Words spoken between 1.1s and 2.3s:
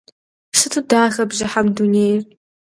bjıhem dunêyr!